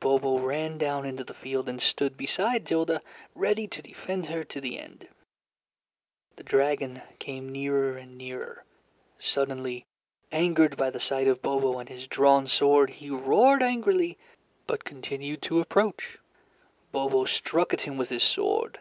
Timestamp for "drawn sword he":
12.08-13.10